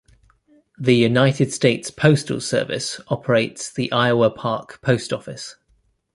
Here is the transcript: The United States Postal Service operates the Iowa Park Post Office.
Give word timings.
The 0.79 0.95
United 0.95 1.53
States 1.53 1.91
Postal 1.91 2.41
Service 2.41 2.99
operates 3.09 3.71
the 3.71 3.91
Iowa 3.91 4.31
Park 4.31 4.81
Post 4.81 5.13
Office. 5.13 5.57